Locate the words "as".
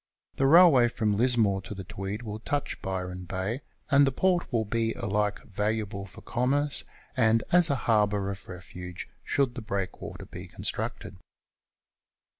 7.51-7.69